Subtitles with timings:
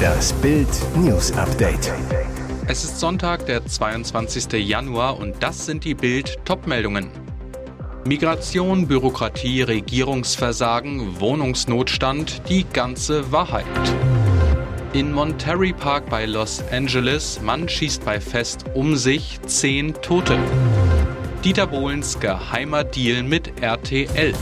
[0.00, 1.92] Das Bild News Update.
[2.66, 4.52] Es ist Sonntag, der 22.
[4.52, 7.10] Januar und das sind die Bild Topmeldungen.
[8.06, 13.66] Migration, Bürokratie, Regierungsversagen, Wohnungsnotstand, die ganze Wahrheit.
[14.92, 20.38] In Monterey Park bei Los Angeles, Mann schießt bei Fest um sich, zehn Tote.
[21.44, 24.34] Dieter Bohlens geheimer Deal mit RTL.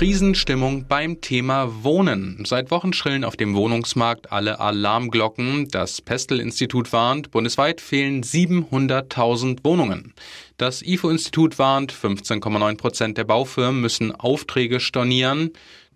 [0.00, 2.42] Krisenstimmung beim Thema Wohnen.
[2.46, 5.68] Seit Wochen schrillen auf dem Wohnungsmarkt alle Alarmglocken.
[5.68, 10.14] Das Pestel-Institut warnt, bundesweit fehlen 700.000 Wohnungen.
[10.56, 15.50] Das IFO-Institut warnt, 15,9 Prozent der Baufirmen müssen Aufträge stornieren.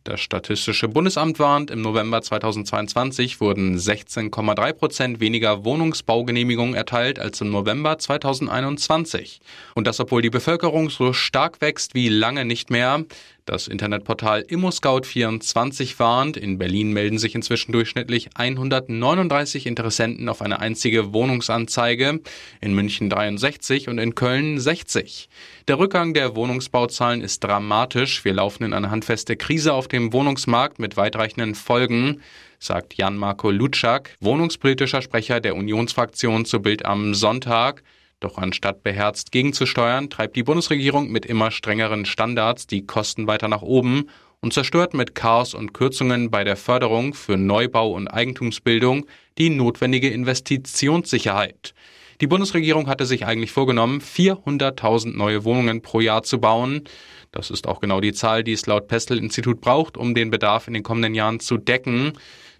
[0.04, 7.50] Das Statistische Bundesamt warnt, im November 2022 wurden 16,3 Prozent weniger Wohnungsbaugenehmigungen erteilt als im
[7.50, 9.40] November 2021.
[9.74, 13.02] Und das, obwohl die Bevölkerung so stark wächst wie lange nicht mehr.
[13.46, 21.12] Das Internetportal ImmoScout24 warnt, in Berlin melden sich inzwischen durchschnittlich 139 Interessenten auf eine einzige
[21.12, 22.20] Wohnungsanzeige,
[22.62, 25.28] in München 63 und in Köln 60.
[25.68, 28.24] Der Rückgang der Wohnungsbauzahlen ist dramatisch.
[28.24, 32.22] Wir laufen in eine handfeste Krise auf dem Wohnungsmarkt mit weitreichenden Folgen
[32.64, 37.82] sagt Jan-Marco Lutschak, wohnungspolitischer Sprecher der Unionsfraktion zu Bild am Sonntag.
[38.24, 43.60] Doch anstatt beherzt gegenzusteuern, treibt die Bundesregierung mit immer strengeren Standards die Kosten weiter nach
[43.60, 44.08] oben
[44.40, 49.04] und zerstört mit Chaos und Kürzungen bei der Förderung für Neubau und Eigentumsbildung
[49.36, 51.74] die notwendige Investitionssicherheit.
[52.22, 56.84] Die Bundesregierung hatte sich eigentlich vorgenommen, 400.000 neue Wohnungen pro Jahr zu bauen.
[57.30, 60.72] Das ist auch genau die Zahl, die es laut Pestel-Institut braucht, um den Bedarf in
[60.72, 62.14] den kommenden Jahren zu decken.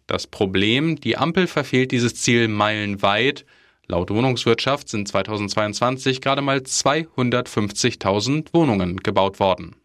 [0.06, 3.46] Das Problem, die Ampel verfehlt dieses Ziel meilenweit.
[3.86, 9.76] Laut Wohnungswirtschaft sind 2022 gerade mal 250.000 Wohnungen gebaut worden.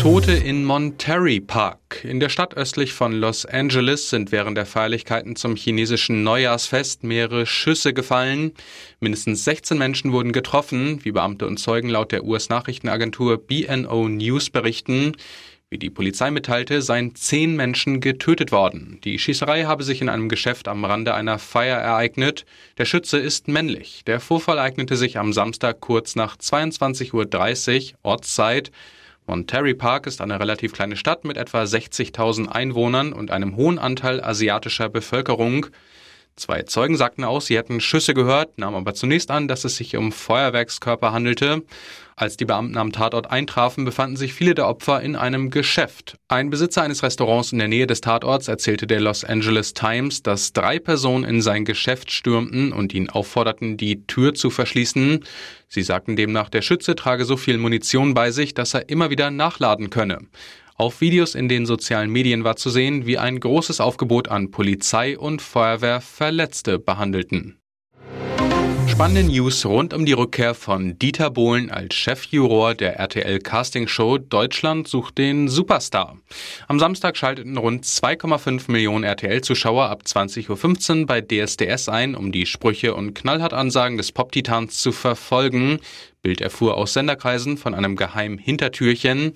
[0.00, 2.04] Tote in Monterey Park.
[2.04, 7.44] In der Stadt östlich von Los Angeles sind während der Feierlichkeiten zum chinesischen Neujahrsfest mehrere
[7.44, 8.52] Schüsse gefallen.
[9.00, 15.16] Mindestens 16 Menschen wurden getroffen, wie Beamte und Zeugen laut der US-Nachrichtenagentur BNO News berichten.
[15.72, 18.98] Wie die Polizei mitteilte, seien zehn Menschen getötet worden.
[19.04, 22.44] Die Schießerei habe sich in einem Geschäft am Rande einer Feier ereignet.
[22.78, 24.02] Der Schütze ist männlich.
[24.04, 28.72] Der Vorfall eignete sich am Samstag kurz nach 22.30 Uhr Ortszeit.
[29.28, 34.20] Monterey Park ist eine relativ kleine Stadt mit etwa 60.000 Einwohnern und einem hohen Anteil
[34.20, 35.66] asiatischer Bevölkerung.
[36.40, 39.94] Zwei Zeugen sagten aus, sie hätten Schüsse gehört, nahmen aber zunächst an, dass es sich
[39.98, 41.64] um Feuerwerkskörper handelte.
[42.16, 46.16] Als die Beamten am Tatort eintrafen, befanden sich viele der Opfer in einem Geschäft.
[46.28, 50.54] Ein Besitzer eines Restaurants in der Nähe des Tatorts erzählte der Los Angeles Times, dass
[50.54, 55.22] drei Personen in sein Geschäft stürmten und ihn aufforderten, die Tür zu verschließen.
[55.68, 59.30] Sie sagten demnach, der Schütze trage so viel Munition bei sich, dass er immer wieder
[59.30, 60.20] nachladen könne.
[60.80, 65.18] Auf Videos in den sozialen Medien war zu sehen, wie ein großes Aufgebot an Polizei
[65.18, 67.60] und Feuerwehr Verletzte behandelten.
[68.86, 74.16] Spannende News rund um die Rückkehr von Dieter Bohlen als Chefjuror der RTL Casting Show
[74.16, 76.16] Deutschland sucht den Superstar.
[76.66, 82.46] Am Samstag schalteten rund 2,5 Millionen RTL-Zuschauer ab 20.15 Uhr bei DSDS ein, um die
[82.46, 85.80] Sprüche und Knallhart-Ansagen des Pop-Titans zu verfolgen.
[86.22, 89.34] Bild erfuhr aus Senderkreisen von einem geheimen Hintertürchen.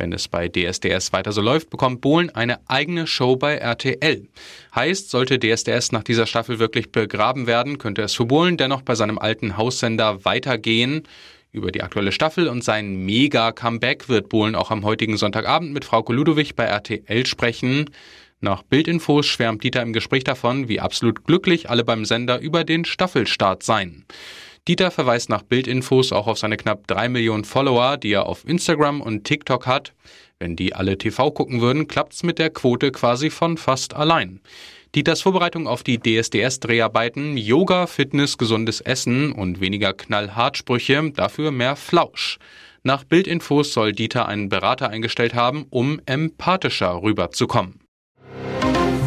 [0.00, 4.26] Wenn es bei DSDS weiter so läuft, bekommt Bohlen eine eigene Show bei RTL.
[4.74, 8.94] Heißt, sollte DSDS nach dieser Staffel wirklich begraben werden, könnte es für Bohlen dennoch bei
[8.94, 11.02] seinem alten Haussender weitergehen.
[11.52, 16.02] Über die aktuelle Staffel und sein Mega-Comeback wird Bohlen auch am heutigen Sonntagabend mit Frau
[16.08, 17.90] Ludowig bei RTL sprechen.
[18.40, 22.86] Nach Bildinfos schwärmt Dieter im Gespräch davon, wie absolut glücklich alle beim Sender über den
[22.86, 24.06] Staffelstart seien.
[24.68, 29.00] Dieter verweist nach Bildinfos auch auf seine knapp drei Millionen Follower, die er auf Instagram
[29.00, 29.94] und TikTok hat.
[30.38, 34.40] Wenn die alle TV gucken würden, klappt's mit der Quote quasi von fast allein.
[34.94, 42.38] Dieters Vorbereitung auf die DSDS-Dreharbeiten, Yoga, Fitness, gesundes Essen und weniger Knallhartsprüche, dafür mehr Flausch.
[42.82, 47.79] Nach Bildinfos soll Dieter einen Berater eingestellt haben, um empathischer rüberzukommen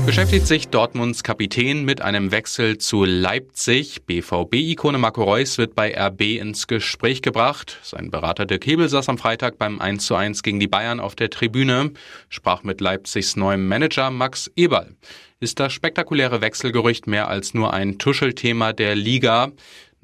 [0.06, 4.04] beschäftigt sich Dortmunds Kapitän mit einem Wechsel zu Leipzig.
[4.06, 7.80] BVB-Ikone Marco Reus wird bei RB ins Gespräch gebracht.
[7.84, 11.92] Sein Berater Dirk Hebel saß am Freitag beim 1:1 gegen die Bayern auf der Tribüne,
[12.28, 14.96] sprach mit Leipzigs neuem Manager Max Eberl.
[15.40, 19.52] Ist das spektakuläre Wechselgerücht mehr als nur ein Tuschelthema der Liga?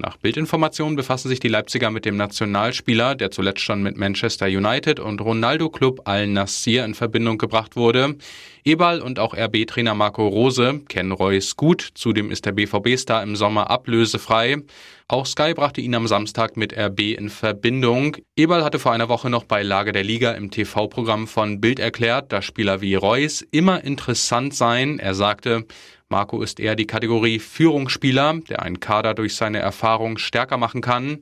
[0.00, 4.98] Nach Bildinformationen befassen sich die Leipziger mit dem Nationalspieler, der zuletzt schon mit Manchester United
[4.98, 8.16] und Ronaldo Club Al-Nassir in Verbindung gebracht wurde.
[8.64, 13.68] Ebal und auch RB-Trainer Marco Rose kennen Reus gut, zudem ist der BVB-Star im Sommer
[13.68, 14.62] ablösefrei.
[15.06, 18.16] Auch Sky brachte ihn am Samstag mit RB in Verbindung.
[18.36, 22.32] Ebal hatte vor einer Woche noch bei Lage der Liga im TV-Programm von Bild erklärt,
[22.32, 24.98] dass Spieler wie Reus immer interessant seien.
[24.98, 25.66] Er sagte,
[26.10, 31.18] Marco ist eher die Kategorie Führungsspieler, der einen Kader durch seine Erfahrung stärker machen kann.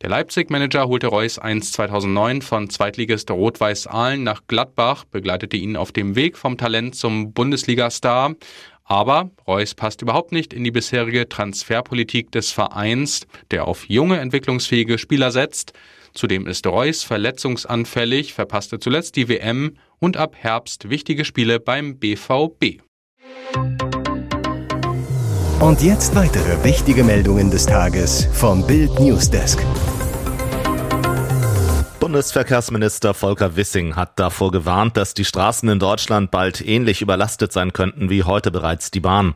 [0.00, 5.90] Der Leipzig-Manager holte Reus 1 2009 von Zweitligist Rot-Weiß Aalen nach Gladbach, begleitete ihn auf
[5.90, 8.36] dem Weg vom Talent zum Bundesliga-Star.
[8.84, 14.98] Aber Reus passt überhaupt nicht in die bisherige Transferpolitik des Vereins, der auf junge, entwicklungsfähige
[14.98, 15.72] Spieler setzt.
[16.14, 22.82] Zudem ist Reus verletzungsanfällig, verpasste zuletzt die WM und ab Herbst wichtige Spiele beim BVB.
[25.60, 29.58] Und jetzt weitere wichtige Meldungen des Tages vom Bild Newsdesk.
[31.98, 37.72] Bundesverkehrsminister Volker Wissing hat davor gewarnt, dass die Straßen in Deutschland bald ähnlich überlastet sein
[37.72, 39.34] könnten wie heute bereits die Bahn.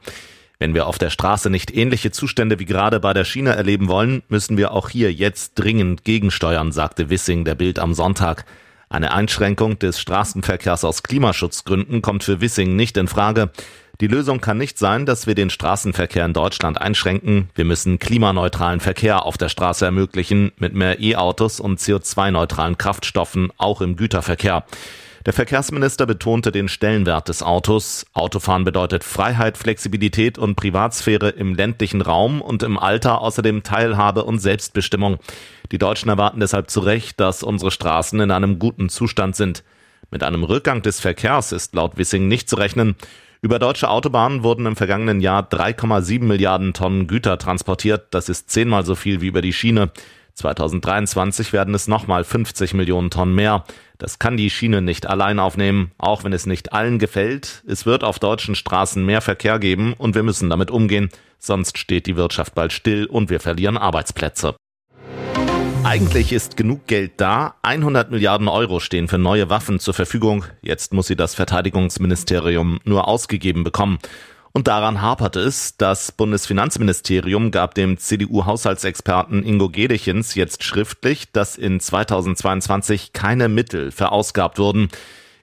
[0.60, 4.22] Wenn wir auf der Straße nicht ähnliche Zustände wie gerade bei der Schiene erleben wollen,
[4.28, 8.44] müssen wir auch hier jetzt dringend gegensteuern, sagte Wissing der Bild am Sonntag.
[8.88, 13.50] Eine Einschränkung des Straßenverkehrs aus Klimaschutzgründen kommt für Wissing nicht in Frage.
[14.00, 17.50] Die Lösung kann nicht sein, dass wir den Straßenverkehr in Deutschland einschränken.
[17.54, 23.80] Wir müssen klimaneutralen Verkehr auf der Straße ermöglichen, mit mehr E-Autos und CO2-neutralen Kraftstoffen, auch
[23.80, 24.64] im Güterverkehr.
[25.24, 28.06] Der Verkehrsminister betonte den Stellenwert des Autos.
[28.12, 34.40] Autofahren bedeutet Freiheit, Flexibilität und Privatsphäre im ländlichen Raum und im Alter außerdem Teilhabe und
[34.40, 35.18] Selbstbestimmung.
[35.70, 39.62] Die Deutschen erwarten deshalb zu Recht, dass unsere Straßen in einem guten Zustand sind.
[40.10, 42.96] Mit einem Rückgang des Verkehrs ist laut Wissing nicht zu rechnen.
[43.44, 48.14] Über deutsche Autobahnen wurden im vergangenen Jahr 3,7 Milliarden Tonnen Güter transportiert.
[48.14, 49.90] Das ist zehnmal so viel wie über die Schiene.
[50.34, 53.64] 2023 werden es nochmal 50 Millionen Tonnen mehr.
[53.98, 57.64] Das kann die Schiene nicht allein aufnehmen, auch wenn es nicht allen gefällt.
[57.66, 61.08] Es wird auf deutschen Straßen mehr Verkehr geben und wir müssen damit umgehen,
[61.38, 64.54] sonst steht die Wirtschaft bald still und wir verlieren Arbeitsplätze.
[65.84, 67.56] Eigentlich ist genug Geld da.
[67.62, 70.44] 100 Milliarden Euro stehen für neue Waffen zur Verfügung.
[70.62, 73.98] Jetzt muss sie das Verteidigungsministerium nur ausgegeben bekommen.
[74.52, 75.76] Und daran hapert es.
[75.76, 84.58] Das Bundesfinanzministerium gab dem CDU-Haushaltsexperten Ingo Gedechens jetzt schriftlich, dass in 2022 keine Mittel verausgabt
[84.58, 84.88] wurden.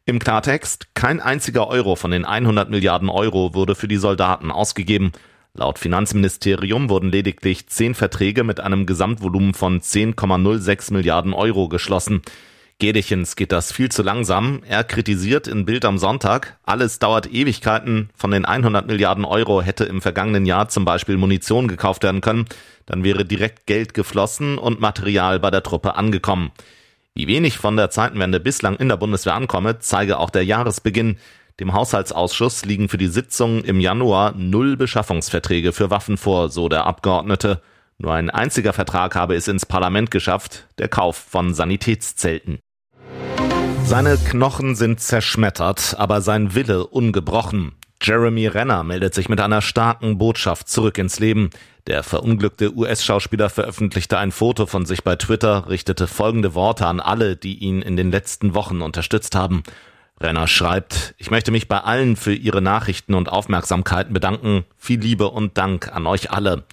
[0.06, 5.12] Im Klartext, kein einziger Euro von den 100 Milliarden Euro wurde für die Soldaten ausgegeben.
[5.54, 12.22] Laut Finanzministerium wurden lediglich zehn Verträge mit einem Gesamtvolumen von 10,06 Milliarden Euro geschlossen.
[12.78, 14.62] Gedechens geht das viel zu langsam.
[14.66, 18.10] Er kritisiert in Bild am Sonntag, alles dauert Ewigkeiten.
[18.16, 22.46] Von den 100 Milliarden Euro hätte im vergangenen Jahr zum Beispiel Munition gekauft werden können.
[22.86, 26.52] Dann wäre direkt Geld geflossen und Material bei der Truppe angekommen.
[27.16, 31.18] Wie wenig von der Zeitenwende bislang in der Bundeswehr ankomme, zeige auch der Jahresbeginn.
[31.60, 36.86] Dem Haushaltsausschuss liegen für die Sitzung im Januar null Beschaffungsverträge für Waffen vor, so der
[36.86, 37.62] Abgeordnete.
[37.98, 42.60] Nur ein einziger Vertrag habe es ins Parlament geschafft, der Kauf von Sanitätszelten.
[43.84, 47.74] Seine Knochen sind zerschmettert, aber sein Wille ungebrochen.
[48.02, 51.50] Jeremy Renner meldet sich mit einer starken Botschaft zurück ins Leben.
[51.88, 57.36] Der verunglückte US-Schauspieler veröffentlichte ein Foto von sich bei Twitter, richtete folgende Worte an alle,
[57.36, 59.64] die ihn in den letzten Wochen unterstützt haben.
[60.22, 64.66] Renner schreibt, ich möchte mich bei allen für Ihre Nachrichten und Aufmerksamkeiten bedanken.
[64.78, 66.66] Viel Liebe und Dank an euch alle.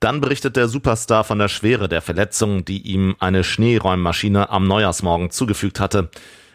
[0.00, 5.30] Dann berichtet der Superstar von der Schwere der Verletzung, die ihm eine Schneeräummaschine am Neujahrsmorgen
[5.30, 6.10] zugefügt hatte.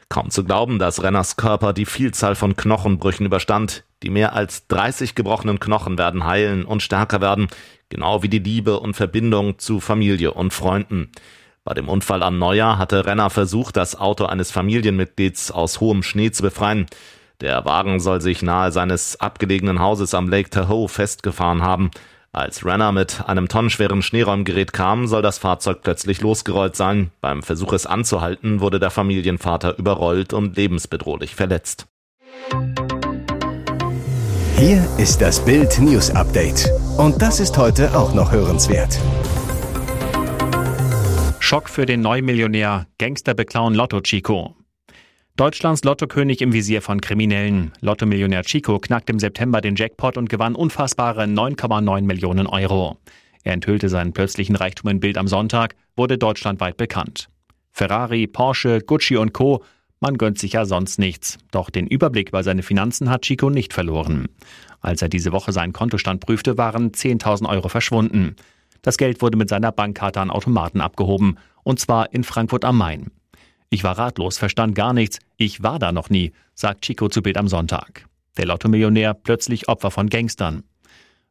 [0.09, 3.83] Kaum zu glauben, dass Renners Körper die Vielzahl von Knochenbrüchen überstand.
[4.03, 7.47] Die mehr als 30 gebrochenen Knochen werden heilen und stärker werden,
[7.89, 11.09] genau wie die Liebe und Verbindung zu Familie und Freunden.
[11.67, 16.31] Bei dem Unfall an Neujahr hatte Renner versucht, das Auto eines Familienmitglieds aus hohem Schnee
[16.31, 16.85] zu befreien.
[17.41, 21.91] Der Wagen soll sich nahe seines abgelegenen Hauses am Lake Tahoe festgefahren haben.
[22.31, 27.11] Als Renner mit einem tonnenschweren Schneeräumgerät kam, soll das Fahrzeug plötzlich losgerollt sein.
[27.19, 31.87] Beim Versuch es anzuhalten, wurde der Familienvater überrollt und lebensbedrohlich verletzt.
[34.55, 36.71] Hier ist das Bild News Update.
[36.97, 38.97] Und das ist heute auch noch hörenswert.
[41.47, 42.87] Schock für den Neumillionär.
[42.97, 44.57] Gangster beklauen Lotto Chico.
[45.37, 47.71] Deutschlands Lottokönig im Visier von Kriminellen.
[47.79, 52.97] Lotto-Millionär Chico knackte im September den Jackpot und gewann unfassbare 9,9 Millionen Euro.
[53.43, 57.29] Er enthüllte seinen plötzlichen Reichtum in Bild am Sonntag, wurde deutschlandweit bekannt.
[57.71, 59.63] Ferrari, Porsche, Gucci und Co.
[60.01, 61.37] Man gönnt sich ja sonst nichts.
[61.51, 64.27] Doch den Überblick über seine Finanzen hat Chico nicht verloren.
[64.81, 68.35] Als er diese Woche seinen Kontostand prüfte, waren 10.000 Euro verschwunden.
[68.87, 73.11] Das Geld wurde mit seiner Bankkarte an Automaten abgehoben, und zwar in Frankfurt am Main.
[73.69, 77.35] Ich war ratlos, verstand gar nichts, ich war da noch nie, sagt Chico zu Bild
[77.35, 78.05] am Sonntag.
[78.37, 80.63] Der Lotto-Millionär plötzlich Opfer von Gangstern.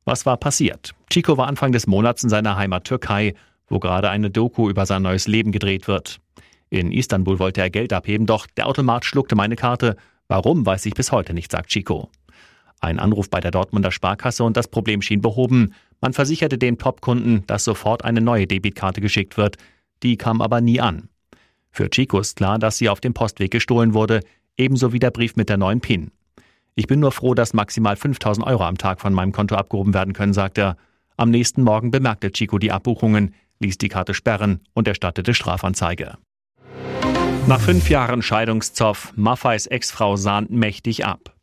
[0.04, 0.92] Was war passiert?
[1.08, 3.32] Chico war Anfang des Monats in seiner Heimat Türkei,
[3.68, 6.18] wo gerade eine Doku über sein neues Leben gedreht wird.
[6.68, 9.96] In Istanbul wollte er Geld abheben, doch der Automat schluckte meine Karte.
[10.28, 12.10] Warum, weiß ich bis heute nicht, sagt Chico.
[12.80, 15.72] Ein Anruf bei der Dortmunder Sparkasse und das Problem schien behoben.
[16.00, 19.56] Man versicherte dem Top-Kunden, dass sofort eine neue Debitkarte geschickt wird.
[20.02, 21.08] Die kam aber nie an.
[21.70, 24.20] Für Chico ist klar, dass sie auf dem Postweg gestohlen wurde,
[24.56, 26.10] ebenso wie der Brief mit der neuen PIN.
[26.74, 30.12] Ich bin nur froh, dass maximal 5000 Euro am Tag von meinem Konto abgehoben werden
[30.12, 30.76] können, sagt er.
[31.16, 36.18] Am nächsten Morgen bemerkte Chico die Abbuchungen, ließ die Karte sperren und erstattete Strafanzeige.
[37.46, 41.35] Nach fünf Jahren Scheidungszoff, Maffeis Ex-Frau sahnt mächtig ab.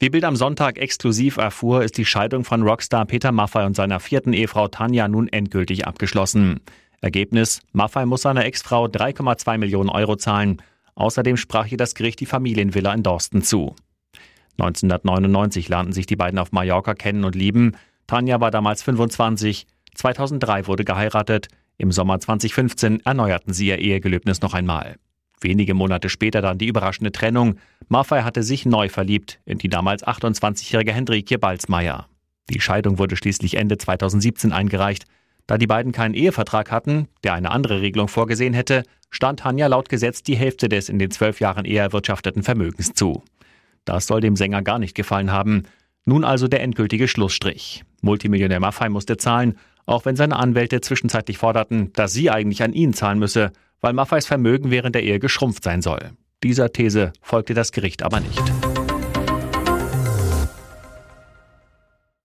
[0.00, 3.98] Wie Bild am Sonntag exklusiv erfuhr, ist die Scheidung von Rockstar Peter Maffei und seiner
[3.98, 6.60] vierten Ehefrau Tanja nun endgültig abgeschlossen.
[7.00, 10.62] Ergebnis: Maffei muss seiner Ex-Frau 3,2 Millionen Euro zahlen.
[10.94, 13.74] Außerdem sprach ihr das Gericht die Familienvilla in Dorsten zu.
[14.58, 17.72] 1999 lernten sich die beiden auf Mallorca kennen und lieben.
[18.06, 19.66] Tanja war damals 25.
[19.96, 21.48] 2003 wurde geheiratet.
[21.76, 24.94] Im Sommer 2015 erneuerten sie ihr Ehegelöbnis noch einmal.
[25.40, 27.56] Wenige Monate später dann die überraschende Trennung.
[27.88, 32.08] Maffei hatte sich neu verliebt in die damals 28-jährige Hendrikje Balzmeier.
[32.50, 35.04] Die Scheidung wurde schließlich Ende 2017 eingereicht.
[35.46, 39.88] Da die beiden keinen Ehevertrag hatten, der eine andere Regelung vorgesehen hätte, stand Hanja laut
[39.88, 43.22] Gesetz die Hälfte des in den zwölf Jahren eher erwirtschafteten Vermögens zu.
[43.84, 45.62] Das soll dem Sänger gar nicht gefallen haben.
[46.04, 47.84] Nun also der endgültige Schlussstrich.
[48.02, 52.92] Multimillionär Maffei musste zahlen, auch wenn seine Anwälte zwischenzeitlich forderten, dass sie eigentlich an ihn
[52.92, 56.12] zahlen müsse, weil Maffeis Vermögen während der Ehe geschrumpft sein soll.
[56.42, 58.42] Dieser These folgte das Gericht aber nicht.